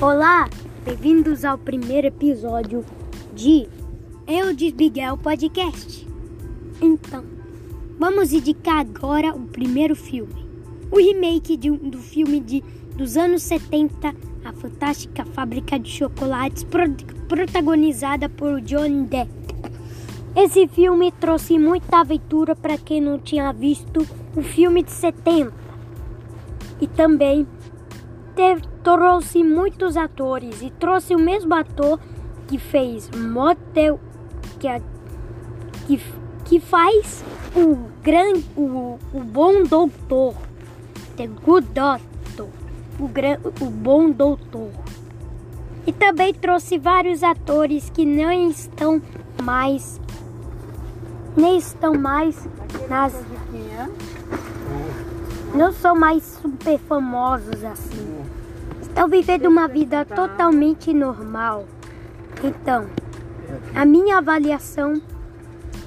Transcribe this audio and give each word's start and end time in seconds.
Olá, 0.00 0.50
bem-vindos 0.84 1.44
ao 1.44 1.56
primeiro 1.56 2.08
episódio 2.08 2.84
de 3.32 3.68
Eu 4.26 4.52
de 4.52 4.74
Miguel 4.74 5.16
Podcast. 5.16 6.06
Então, 6.82 7.24
vamos 7.96 8.32
indicar 8.32 8.80
agora 8.80 9.32
o 9.34 9.46
primeiro 9.46 9.94
filme. 9.94 10.44
O 10.90 10.98
remake 10.98 11.56
de, 11.56 11.70
do 11.70 11.98
filme 11.98 12.40
de, 12.40 12.62
dos 12.96 13.16
anos 13.16 13.44
70, 13.44 14.14
A 14.44 14.52
Fantástica 14.52 15.24
Fábrica 15.24 15.78
de 15.78 15.88
Chocolates, 15.88 16.64
pro, 16.64 16.90
protagonizada 17.28 18.28
por 18.28 18.60
Johnny 18.60 19.06
Depp. 19.06 19.30
Esse 20.36 20.66
filme 20.66 21.12
trouxe 21.12 21.56
muita 21.56 22.00
aventura 22.00 22.56
para 22.56 22.76
quem 22.76 23.00
não 23.00 23.18
tinha 23.20 23.52
visto 23.52 24.04
o 24.36 24.42
filme 24.42 24.82
de 24.82 24.90
70. 24.90 25.52
E 26.80 26.88
também 26.88 27.46
teve, 28.34 28.73
trouxe 28.84 29.42
muitos 29.42 29.96
atores 29.96 30.62
e 30.62 30.70
trouxe 30.70 31.14
o 31.14 31.18
mesmo 31.18 31.52
ator 31.54 31.98
que 32.46 32.58
fez 32.58 33.10
Motel 33.10 33.98
que, 34.60 34.68
que, 35.86 36.00
que 36.44 36.60
faz 36.60 37.24
o 37.56 37.88
grande 38.02 38.44
o, 38.56 38.98
o 39.12 39.20
bom 39.20 39.64
doutor 39.64 40.34
The 41.16 41.26
Good 41.26 41.68
Doctor 41.68 42.14
o, 42.98 43.08
gran, 43.08 43.38
o 43.60 43.66
bom 43.66 44.10
doutor. 44.10 44.70
E 45.86 45.92
também 45.92 46.32
trouxe 46.32 46.78
vários 46.78 47.22
atores 47.22 47.90
que 47.90 48.06
não 48.06 48.32
estão 48.32 49.02
mais 49.42 50.00
nem 51.36 51.58
estão 51.58 51.94
mais 51.94 52.48
nas 52.88 53.12
não 55.52 55.72
são 55.72 55.94
mais 55.96 56.22
super 56.40 56.78
famosos 56.78 57.64
assim. 57.64 58.24
Estão 58.80 59.08
vivendo 59.08 59.46
uma 59.46 59.66
vida 59.66 60.04
totalmente 60.04 60.92
normal. 60.92 61.66
Então, 62.42 62.86
a 63.74 63.84
minha 63.84 64.18
avaliação 64.18 65.00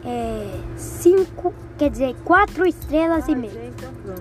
é 0.04 0.60
5, 0.76 1.54
quer 1.78 1.90
dizer, 1.90 2.16
4 2.24 2.68
estrelas 2.68 3.28
e 3.28 3.36
meia. 3.36 3.72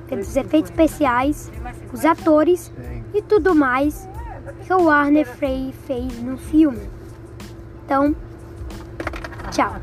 Dizer, 0.09 0.45
efeitos 0.45 0.71
especiais, 0.71 1.51
os 1.93 2.05
atores 2.05 2.73
e 3.15 3.23
tudo 3.23 3.55
mais 3.55 4.09
que 4.65 4.73
o 4.73 4.85
Warner 4.85 5.27
Frey 5.27 5.73
fez 5.87 6.21
no 6.23 6.37
filme. 6.37 6.89
Então, 7.85 8.15
tchau. 9.51 9.77